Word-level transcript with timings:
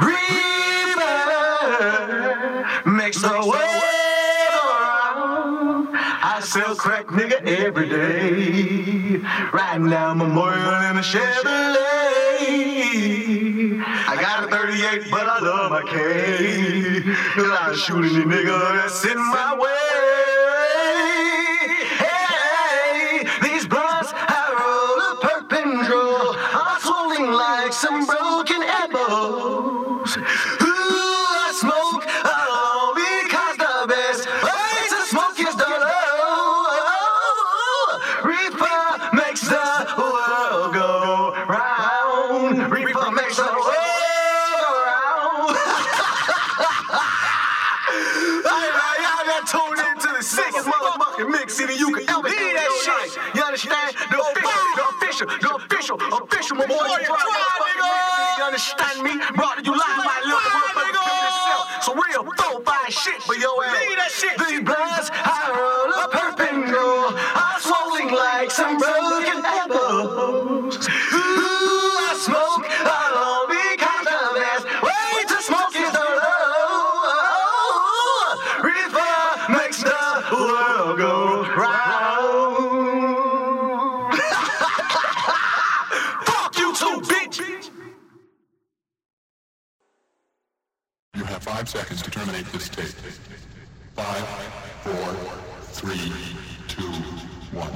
Reaper 0.00 1.02
makes 2.86 3.20
the 3.20 3.28
world 3.28 3.82
around. 4.62 5.88
I 5.94 6.40
sell 6.42 6.74
crack, 6.74 7.06
nigga, 7.06 7.44
every 7.46 7.88
day. 7.88 9.20
Riding 9.52 9.90
down 9.90 10.18
Memorial 10.18 10.90
in 10.90 10.96
a 10.96 11.02
Chevrolet. 11.02 11.82
I 13.84 14.16
got 14.20 14.44
a 14.44 14.48
38, 14.48 15.10
but 15.10 15.26
I 15.26 15.38
love 15.40 15.70
my 15.70 15.82
K. 15.82 17.02
Cause 17.34 17.50
I 17.50 17.74
shoot 17.74 18.04
any 18.04 18.24
nigga 18.24 18.58
that's 18.76 19.04
in 19.04 19.18
my 19.18 19.54
way. 19.58 19.68
Hey, 21.98 23.26
these 23.42 23.66
Reaper 42.72 43.10
makes 43.12 43.36
the 43.36 43.42
world 43.42 43.68
go 43.68 44.70
round. 44.80 45.56
Y'all 48.96 49.26
got 49.28 49.44
tuned 49.44 49.76
into 49.92 50.08
the 50.08 50.22
sickest 50.24 50.64
motherfucking 50.66 51.28
mix 51.30 51.52
city 51.52 51.74
you 51.74 51.92
can 51.92 52.08
ever 52.08 52.28
hear 52.32 52.54
that 52.56 52.72
shit. 52.80 53.12
You 53.36 53.42
understand? 53.44 53.92
The 54.08 54.16
official, 54.24 54.56
the 54.72 54.84
official, 54.88 55.26
the 55.28 55.52
official, 55.52 55.96
official, 56.00 56.56
my 56.56 56.64
boy. 56.66 56.96
You 58.40 58.44
understand 58.44 59.02
me? 59.04 59.20
Brought 59.36 59.58
to 59.60 59.64
you 59.68 59.76
live 59.76 60.00
by 60.00 60.16
little 60.24 60.40
motherfucker 60.40 60.96
himself. 61.28 61.84
So 61.84 61.92
real 61.92 62.24
four 62.24 62.64
five 62.64 62.88
shit 62.88 63.20
for 63.20 63.34
your 63.36 63.52
ass. 63.68 63.76
These 64.48 64.64
bloods, 64.64 64.80
I 64.80 64.81
five 91.42 91.68
seconds 91.68 92.00
to 92.02 92.08
terminate 92.08 92.46
this 92.52 92.68
tape. 92.68 92.86
Five, 93.96 94.24
four, 94.84 95.14
three, 95.72 96.12
two, 96.68 96.86
one. 97.50 97.68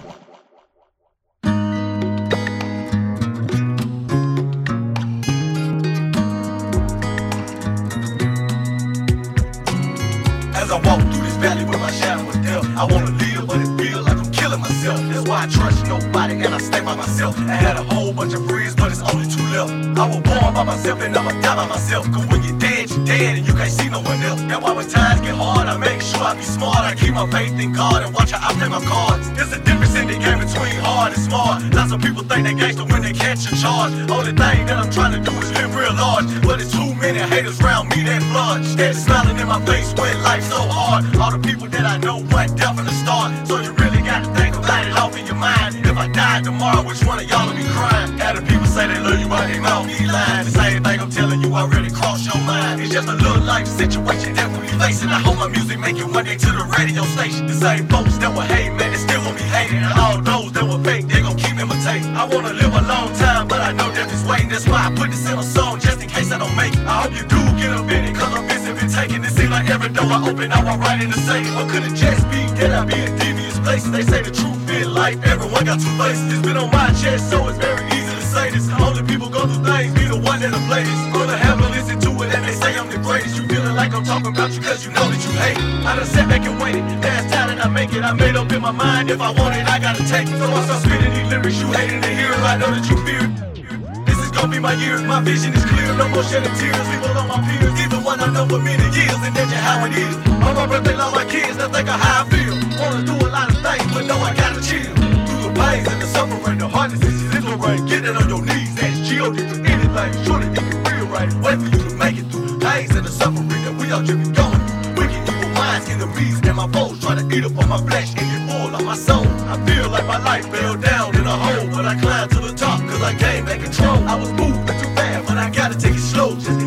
As 10.55 10.70
I 10.70 10.80
walk 10.80 11.01
through 11.01 11.25
this 11.25 11.34
valley 11.36 11.64
with 11.64 11.80
my 11.80 11.91
shadow 11.91 12.28
of 12.28 12.34
death, 12.45 12.64
I 12.77 12.84
wanna 12.84 13.11
live, 13.11 13.47
but 13.48 13.56
it 13.61 13.83
feel 13.83 14.03
like 14.05 14.17
I'm 14.17 14.30
killing 14.30 14.61
myself. 14.61 15.01
That's 15.11 15.28
why 15.28 15.42
I 15.42 15.47
trust 15.48 15.86
nobody 15.89 16.34
and 16.34 16.55
I 16.55 16.58
stay 16.58 16.80
by 16.83 16.95
myself. 16.95 17.36
I 17.41 17.56
had 17.56 17.77
a 17.77 17.83
whole 17.83 18.12
bunch 18.12 18.33
of 18.33 18.47
friends, 18.47 18.77
but 18.77 18.92
it's 18.92 19.03
only 19.03 19.27
two 19.28 19.42
left. 19.51 19.98
I 19.98 20.06
was 20.06 20.20
born 20.23 20.55
by 20.55 20.62
myself 20.62 21.01
and 21.03 21.17
I'ma 21.17 21.33
die 21.41 21.56
by 21.56 21.67
myself. 21.67 22.06
Cause 22.12 22.27
when 22.28 22.45
you're 22.45 22.58
dead, 22.61 22.86
dead 23.05 23.39
and 23.39 23.47
you 23.47 23.52
can't 23.52 23.70
see 23.70 23.89
no 23.89 24.00
one 24.00 24.20
else. 24.22 24.41
That's 24.42 24.62
why 24.62 24.72
when 24.72 24.89
times 24.89 25.20
get 25.20 25.34
hard, 25.34 25.66
I 25.69 25.77
make 25.77 26.00
sure 26.00 26.22
I 26.22 26.34
be 26.34 26.42
smart. 26.42 26.78
I 26.78 26.94
keep 26.94 27.14
my 27.14 27.28
faith 27.30 27.58
in 27.58 27.72
God 27.72 28.02
and 28.02 28.14
watch 28.14 28.30
how 28.30 28.48
I 28.48 28.55
play 28.55 28.69
my 28.69 28.83
cards. 28.84 29.30
There's 29.33 29.52
a 29.52 29.61
difference 29.61 29.95
in 29.96 30.07
the 30.08 30.18
game 30.18 30.39
between 30.39 30.77
hard 30.80 31.12
and 31.12 31.23
smart. 31.23 31.62
Lots 31.74 31.92
of 31.92 32.01
people 32.01 32.23
think 32.23 32.46
they 32.46 32.55
gangster 32.55 32.85
when 32.85 33.02
they 33.02 33.12
catch 33.12 33.51
a 33.51 33.55
charge. 33.56 33.92
Only 34.11 34.33
thing 34.33 34.67
that 34.67 34.79
I'm 34.79 34.90
trying 34.90 35.12
to 35.12 35.20
do 35.20 35.33
is 35.36 35.52
live 35.52 35.74
real 35.74 35.95
large. 35.95 36.27
But 36.42 36.61
it's 36.61 36.73
too 36.73 36.95
many 36.95 37.18
haters 37.18 37.61
around 37.61 37.90
me 37.90 38.02
that 38.05 38.23
flood. 38.33 38.64
Steady 38.64 38.96
smiling 38.96 39.39
in 39.39 39.48
my 39.48 39.61
face 39.67 39.92
when 39.95 40.14
life's 40.23 40.48
so 40.48 40.61
hard. 40.61 41.05
All 41.17 41.30
the 41.30 41.42
people 41.42 41.68
that 41.68 41.85
I 41.85 41.98
know 41.98 42.24
went 42.33 42.56
deaf 42.56 42.77
from 42.77 42.86
the 42.86 42.96
start. 43.02 43.30
So 43.48 43.61
you 43.61 43.73
really 43.73 43.95
gotta 44.23 44.35
think 44.41 44.57
about 44.57 44.87
it 44.87 44.93
off 44.93 45.17
in 45.19 45.27
your 45.27 45.37
mind. 45.37 45.75
If 45.85 45.97
I 45.97 46.09
died 46.09 46.45
tomorrow, 46.45 46.83
which 46.83 47.05
one 47.05 47.19
of 47.19 47.29
y'all 47.29 47.47
would 47.47 47.57
be 47.57 47.65
crying? 47.65 48.17
Had 48.19 48.37
the 48.37 48.43
people 48.43 48.67
say 48.67 48.87
they 48.87 48.99
love 49.01 49.19
you, 49.21 49.29
but 49.29 49.47
they 49.47 49.61
mouth 49.61 49.87
be 49.87 50.07
lying. 50.07 50.45
The 50.45 50.53
same 50.53 50.83
thing 50.85 51.01
I'm 51.01 51.11
telling 51.11 51.41
you 51.41 51.55
already 51.55 51.91
crossed 51.91 52.25
your 52.25 52.43
mind. 52.45 52.81
It's 52.81 52.93
just 52.93 53.09
a 53.09 53.13
little 53.13 53.43
life 53.43 53.67
situation 53.67 54.35
that 54.35 54.49
we 54.53 54.59
be 54.65 54.73
facing. 54.81 55.09
I 55.09 55.21
hope 55.21 55.37
my 55.37 55.49
music 55.49 55.79
make 55.79 55.97
it 55.97 56.09
one 56.09 56.25
day 56.25 56.37
to 56.37 56.51
the 56.59 56.65
radio 56.79 57.03
station. 57.17 57.47
The 57.47 57.55
same 57.55 57.87
folks 57.89 58.17
that 58.19 58.33
were 58.35 58.49
hating, 58.49 58.77
man, 58.77 58.93
they 58.93 58.99
still 58.99 59.23
gon' 59.23 59.35
be 59.35 59.43
hating. 59.43 59.83
And 59.85 59.93
all 59.99 60.21
those 60.21 60.53
that 60.53 60.65
were 60.65 60.83
fake, 60.83 61.09
they 61.09 61.21
gon' 61.21 61.37
keep 61.37 61.57
imitating. 61.59 62.17
I 62.17 62.25
wanna 62.25 62.53
live 62.53 62.73
a 62.73 62.85
long 62.89 63.13
time, 63.17 63.48
but 63.48 63.61
I 63.61 63.73
know 63.73 63.93
death 63.93 64.13
is 64.13 64.25
waiting. 64.25 64.48
That's 64.48 64.67
why 64.67 64.89
I 64.89 64.91
put 64.95 65.11
this 65.11 65.29
in 65.29 65.39
a 65.39 65.43
song, 65.43 65.81
just 65.81 66.01
in 66.01 66.09
case 66.09 66.33
I 66.33 66.39
don't 66.39 66.57
make 66.57 66.73
it. 66.73 66.85
I 66.87 67.05
hope 67.05 67.15
you 67.15 67.25
do 67.29 67.41
get 67.61 67.71
up 67.77 67.89
in 67.91 68.05
it, 68.09 68.15
cause 68.17 68.33
I'm 68.33 68.47
busy 68.48 68.73
been 68.73 68.89
taking 68.89 69.23
it. 69.25 69.33
Seem 69.37 69.51
like 69.51 69.69
every 69.69 69.91
door 69.91 70.09
I 70.09 70.29
open, 70.29 70.53
I 70.53 70.65
walk 70.65 70.81
right 70.81 71.01
in 71.03 71.11
the 71.11 71.21
same. 71.29 71.48
Or 71.59 71.69
could 71.69 71.85
it 71.85 71.95
just 71.95 72.25
be 72.31 72.43
that 72.59 72.73
I 72.73 72.85
be 72.85 72.98
a 73.01 73.11
devious 73.19 73.45
They 73.67 74.03
say 74.07 74.23
the 74.23 74.31
truth 74.31 74.71
in 74.71 74.95
life, 74.95 75.19
everyone 75.27 75.65
got 75.67 75.83
two 75.83 75.91
faces. 75.99 76.33
It's 76.33 76.47
been 76.47 76.57
on 76.57 76.71
my 76.71 76.87
chest, 76.95 77.29
so 77.29 77.49
it's 77.49 77.59
very 77.59 77.83
easy 77.99 78.15
to 78.15 78.23
say 78.23 78.51
this. 78.55 78.71
Only 78.71 79.03
people 79.03 79.29
go 79.29 79.43
through 79.43 79.67
things, 79.67 79.91
be 79.91 80.07
the 80.07 80.15
one 80.15 80.39
that'll 80.39 80.63
play 80.71 80.87
this. 80.87 81.01
Gonna 81.11 81.37
have 81.37 81.59
to 81.59 81.69
listen 81.75 81.99
to 82.07 82.11
it, 82.23 82.31
and 82.31 82.47
they 82.47 82.55
say 82.55 82.79
I'm 82.79 82.87
the 82.89 83.03
greatest. 83.03 83.35
You 83.35 83.43
feeling 83.51 83.75
like 83.75 83.93
I'm 83.93 84.05
talking 84.05 84.31
about 84.31 84.55
you, 84.55 84.63
cause 84.63 84.87
you 84.87 84.95
know 84.95 85.11
that 85.11 85.19
you 85.19 85.33
hate 85.43 85.59
it. 85.59 85.83
I 85.83 85.99
done 85.99 86.07
sat 86.07 86.29
back 86.31 86.47
and 86.47 86.63
waited, 86.63 86.87
last 87.03 87.27
time 87.35 87.51
that 87.51 87.67
I 87.67 87.69
make 87.69 87.93
it, 87.93 88.07
I 88.07 88.13
made 88.15 88.37
up 88.37 88.53
in 88.53 88.63
my 88.63 88.71
mind. 88.71 89.11
If 89.11 89.21
I 89.21 89.35
want 89.35 89.59
it, 89.59 89.67
I 89.67 89.83
gotta 89.83 90.07
take 90.07 90.31
it. 90.31 90.39
So 90.39 90.47
I 90.47 90.63
spit 90.79 91.03
these 91.03 91.27
lyrics, 91.27 91.59
you 91.59 91.67
hating 91.75 92.03
to 92.07 92.11
hear 92.15 92.31
it, 92.31 92.43
I 92.47 92.57
know 92.63 92.71
that 92.71 92.87
you 92.87 92.97
fear 93.03 93.27
it. 93.27 94.07
This 94.07 94.19
is 94.23 94.31
gonna 94.31 94.47
be 94.47 94.61
my 94.61 94.75
year, 94.79 95.03
my 95.03 95.21
vision 95.21 95.53
is 95.53 95.65
clear. 95.67 95.91
No 95.98 96.07
more 96.15 96.23
shedding 96.23 96.55
tears, 96.55 96.87
people 96.87 97.11
on 97.19 97.27
my 97.27 97.43
peers. 97.43 97.76
I 98.21 98.31
know 98.33 98.47
for 98.47 98.59
many 98.59 98.83
years, 98.97 99.21
and 99.21 99.35
that's 99.37 99.51
just 99.51 99.63
how 99.63 99.85
it 99.85 99.93
is. 99.93 100.17
On 100.41 100.55
my 100.55 100.67
birthday, 100.67 100.97
love 100.97 101.15
my 101.15 101.25
kids, 101.25 101.57
that's 101.57 101.77
of 101.77 101.87
how 101.87 102.25
I 102.25 102.29
feel. 102.31 102.55
Wanna 102.81 103.05
do 103.05 103.13
a 103.13 103.29
lot 103.29 103.51
of 103.51 103.59
things, 103.61 103.87
but 103.93 104.07
know 104.07 104.17
I 104.19 104.33
gotta 104.35 104.61
chill. 104.65 104.89
Through 105.27 105.43
the 105.45 105.53
pains 105.53 105.87
and 105.89 106.01
the 106.01 106.07
suffering, 106.07 106.59
the 106.59 106.69
hardness 106.69 107.03
is 107.03 107.35
exhilarating. 107.35 107.87
Get 107.87 108.05
it 108.05 108.17
on 108.17 108.29
your 108.29 108.41
knees, 108.41 108.73
ask 108.81 109.05
G.O.D. 109.05 109.37
for 109.37 109.61
anything. 109.69 110.13
Surely 110.25 110.49
if 110.49 110.65
you 110.65 110.79
real 110.89 111.07
right, 111.13 111.31
wait 111.45 111.59
for 111.61 111.69
you 111.69 111.81
to 111.85 111.95
make 111.97 112.17
it 112.17 112.27
through 112.33 112.47
the 112.47 112.59
pains 112.65 112.95
and 112.97 113.05
the 113.05 113.13
suffering 113.13 113.49
that 113.49 113.75
we 113.77 113.93
all 113.93 114.03
just 114.03 114.33
going 114.33 114.61
through. 114.65 114.97
Wicked 114.97 115.23
evil 115.29 115.51
minds, 115.53 115.89
enemies, 115.91 116.41
and 116.41 116.57
my 116.57 116.69
foes 116.73 116.97
try 117.01 117.15
to 117.21 117.25
eat 117.35 117.45
up 117.45 117.59
on 117.59 117.69
my 117.69 117.81
flesh 117.85 118.17
and 118.17 118.25
get 118.25 118.43
full 118.48 118.73
of 118.75 118.85
my 118.85 118.97
soul. 118.97 119.29
I 119.53 119.61
feel 119.67 119.91
like 119.91 120.07
my 120.07 120.19
life 120.25 120.48
fell 120.48 120.77
down 120.77 121.15
in 121.17 121.27
a 121.27 121.37
hole, 121.37 121.69
but 121.69 121.85
I 121.85 121.95
climbed 122.01 122.31
to 122.33 122.41
the 122.41 122.55
top 122.57 122.81
cause 122.81 123.03
I 123.03 123.13
gained 123.13 123.45
back 123.47 123.61
control. 123.61 123.98
I 124.09 124.17
was 124.17 124.33
moving 124.33 124.65
too 124.81 124.91
fast, 124.97 125.29
but 125.29 125.37
I 125.37 125.51
gotta 125.51 125.77
take 125.77 125.95
it 125.95 126.07
slow 126.15 126.35
just 126.37 126.66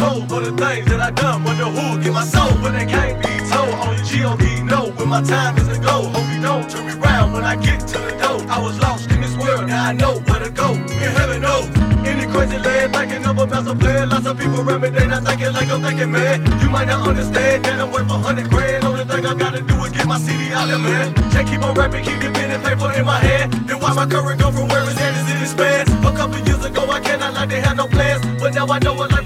cold. 0.00 0.28
But 0.28 0.40
the 0.44 0.52
things 0.56 0.86
that 0.88 1.00
I 1.00 1.10
done, 1.10 1.44
wonder 1.44 1.68
who 1.68 2.02
get 2.02 2.12
my 2.12 2.24
soul, 2.24 2.52
but 2.62 2.72
they 2.72 2.86
can't 2.86 3.20
be 3.20 3.32
told. 3.52 3.74
Only 3.84 4.02
G.O.D. 4.08 4.44
know 4.64 4.84
when 4.96 5.08
my 5.08 5.22
time 5.22 5.56
is 5.58 5.68
to 5.68 5.78
go. 5.78 6.08
Hope 6.14 6.28
you 6.32 6.40
don't 6.40 6.64
turn 6.70 6.86
me 6.88 6.94
round 6.94 7.34
when 7.34 7.44
I 7.44 7.54
get 7.56 7.80
to 7.92 7.98
the 7.98 8.14
door. 8.22 8.40
I 8.48 8.58
was 8.64 8.80
lost 8.80 9.10
in 9.12 9.20
this 9.20 9.36
world, 9.36 9.68
now 9.68 9.90
I 9.90 9.92
know 9.92 10.14
where 10.26 10.40
to 10.40 10.50
go. 10.50 10.72
In 11.04 11.10
heaven 11.18 11.44
oh, 11.44 11.68
knows. 11.68 11.68
Any 12.08 12.26
crazy 12.32 12.58
land 12.58 12.94
thinking 12.94 13.24
of 13.26 13.38
a 13.38 13.46
master 13.46 13.76
plan. 13.76 14.08
Lots 14.08 14.26
of 14.26 14.38
people 14.38 14.60
around 14.60 14.80
me, 14.80 14.88
they 14.88 15.06
not 15.06 15.22
thinking 15.22 15.52
like 15.52 15.68
I'm 15.68 15.82
thinking, 15.82 16.10
man. 16.10 16.38
You 16.62 16.70
might 16.70 16.88
not 16.88 17.06
understand 17.06 17.64
that 17.66 17.78
I'm 17.78 17.92
worth 17.92 18.10
a 18.10 18.18
hundred 18.26 18.48
grand. 18.48 18.84
Only 18.84 19.04
thing 19.04 19.26
I 19.26 19.34
gotta 19.34 19.60
do 19.60 19.76
is 19.84 19.92
get 19.92 20.06
my 20.06 20.18
CD 20.18 20.52
out 20.52 20.66
there, 20.68 20.78
man. 20.78 21.14
Just 21.30 21.46
keep 21.46 21.62
on 21.62 21.74
rapping, 21.74 22.04
keep 22.04 22.18
the 22.24 22.30
pen 22.32 22.50
and 22.50 22.62
paper 22.64 22.90
in 22.98 23.04
my 23.04 23.18
hand. 23.18 23.52
Then 23.68 23.78
watch 23.80 23.96
my 23.96 24.06
current 24.06 24.40
go 24.40 24.50
from 24.50 24.66
where 24.68 24.82
it's 24.88 24.98
at 24.98 25.12
in 25.30 25.42
its 25.42 25.54
pants. 25.54 25.92
A 25.92 26.12
couple 26.16 26.38
years 26.48 26.64
ago, 26.64 26.82
I 26.90 27.00
cannot 27.00 27.34
like 27.34 27.50
they 27.50 27.60
had 27.60 27.76
no 27.76 27.86
plans. 27.86 28.24
But 28.40 28.54
now 28.54 28.66
I 28.66 28.78
know 28.78 28.94
what 28.94 29.12
life 29.12 29.19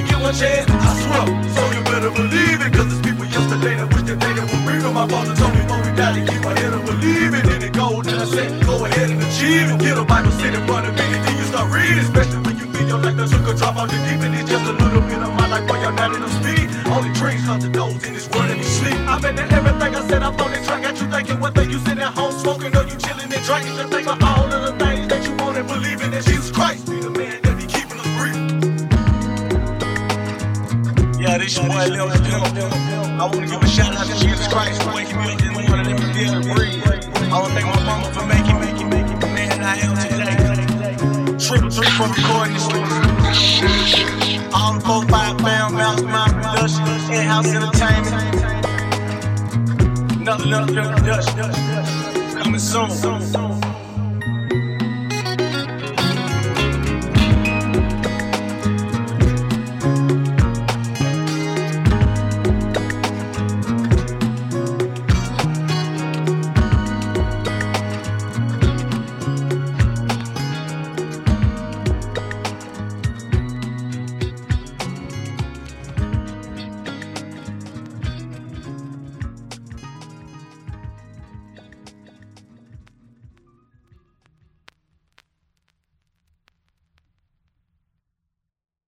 only 0.00 0.12
get 0.12 0.20
one 0.20 0.34
chance. 0.34 0.66
I 0.70 0.92
swear, 1.04 1.26
so 1.54 1.62
you 1.76 1.82
better 1.84 2.10
believe 2.10 2.60
it. 2.60 2.72
Cause 2.72 2.88
there's 2.88 3.02
people 3.02 3.24
yesterday 3.26 3.74
that 3.76 3.88
wish 3.92 4.04
that 4.08 4.18
they 4.20 4.32
were 4.32 4.62
real. 4.64 4.92
My 4.92 5.06
father 5.06 5.34
told 5.36 5.54
me 5.54 5.62
before 5.62 5.82
we 5.84 5.92
to 5.92 6.22
keep 6.24 6.42
my 6.42 6.54
head 6.58 6.72
up 6.72 6.84
believing 6.86 7.46
in 7.50 7.60
it. 7.62 7.72
Gold 7.72 8.06
and 8.08 8.20
I 8.20 8.24
said, 8.24 8.64
go 8.64 8.84
ahead 8.84 9.10
and 9.10 9.20
achieve 9.20 9.70
it. 9.70 9.78
Get 9.80 9.98
a 9.98 10.04
Bible 10.04 10.32
sit 10.32 10.54
in 10.54 10.64
front 10.66 10.86
of 10.88 10.94
me, 10.96 11.04
and 11.04 11.22
then 11.24 11.36
you 11.36 11.44
start 11.44 11.68
reading. 11.72 11.98
Especially 11.98 12.40
when 12.40 12.56
you 12.58 12.66
feel 12.72 12.88
your 12.88 13.00
life 13.00 13.16
that 13.16 13.28
took 13.28 13.46
a 13.48 13.54
drop 13.54 13.76
off 13.76 13.88
the 13.90 13.98
deep 14.08 14.20
end. 14.24 14.34
It's 14.34 14.48
just 14.48 14.64
a 14.64 14.72
little 14.72 15.04
bit 15.04 15.20
of 15.20 15.32
my 15.36 15.46
life 15.48 15.68
while 15.68 15.80
you're 15.80 15.92
not 15.92 16.14
in 16.14 16.20
the 16.22 16.32
speed. 16.40 16.66
Only 16.88 17.12
dreams 17.12 17.44
come 17.44 17.60
to 17.60 17.68
those 17.68 18.00
in 18.04 18.12
this 18.14 18.28
world 18.30 18.50
and 18.50 18.60
they 18.60 18.70
sleep. 18.80 18.98
I'm 19.04 19.24
in 19.24 19.38
everything 19.38 19.92
I 19.94 20.02
said, 20.08 20.22
I'm 20.22 20.34
on 20.40 20.50
this 20.52 20.66
track. 20.66 20.82
Got 20.82 20.96
you 21.00 21.06
thinking 21.10 21.38
thing 21.52 21.70
you 21.70 21.78
sit 21.84 21.98
at 21.98 22.14
home 22.16 22.32
smoking, 22.32 22.72
or 22.76 22.84
you 22.88 22.96
chilling 22.96 23.28
and 23.28 23.44
drinking. 23.44 23.76
Just 23.76 23.92
think 23.92 24.06
of 24.08 24.22
all 24.22 24.48
of 24.48 24.60
the 24.64 24.72
things 24.80 25.08
that 25.08 25.20
you 25.26 25.34
want 25.36 25.58
and 25.58 25.68
believe 25.68 26.00
in. 26.00 26.10
That 26.12 26.24
Jesus 26.24 26.50
Christ 26.50 26.88
be 26.88 27.00
the 27.00 27.10
man 27.10 27.49
It's 31.50 31.58
your 31.58 31.66
boy 31.66 31.82
Pill. 31.90 32.06
I 32.06 33.26
want 33.26 33.34
to 33.34 33.46
give 33.46 33.60
a 33.60 33.66
shout 33.66 33.96
out 33.96 34.06
to 34.06 34.14
Jesus 34.20 34.46
Christ 34.46 34.80
for 34.84 34.94
waking 34.94 35.16
me 35.16 35.32
up 35.32 35.38
this 35.40 35.50
morning. 35.50 35.96
Let 35.96 35.98
me 35.98 36.12
be 36.14 36.20
able 36.30 36.42
to 36.42 36.54
breathe. 36.54 36.78
I 36.86 37.40
want 37.40 37.48
to 37.48 37.54
thank 37.58 37.66
my 37.66 37.82
mama 37.82 38.06
for 38.14 38.24
making 38.24 38.54
me 38.54 38.70
the 39.18 39.26
man 39.26 39.60
I 39.60 39.74
am 39.82 39.96
today. 39.98 40.30
Trip 41.42 41.66
three 41.72 41.90
from 41.98 42.12
recording 42.12 42.54
this. 42.54 42.66
All 44.54 44.74
the 44.74 44.80
four 44.86 45.02
five 45.08 45.40
fam, 45.40 45.74
Mouse 45.74 46.02
Mouth 46.02 46.34
production, 46.34 46.86
In 47.10 47.26
House 47.26 47.48
Entertainment. 47.48 48.14
Another 50.20 50.54
up, 50.54 50.70
Lil 50.70 50.92
Production. 50.92 51.50
Coming 52.44 52.60
soon. 52.60 53.69